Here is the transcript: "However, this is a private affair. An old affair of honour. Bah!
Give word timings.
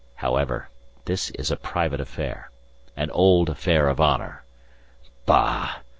"However, 0.15 0.69
this 1.05 1.29
is 1.29 1.51
a 1.51 1.55
private 1.55 1.99
affair. 2.01 2.49
An 2.97 3.11
old 3.11 3.51
affair 3.51 3.87
of 3.87 4.01
honour. 4.01 4.43
Bah! 5.27 5.75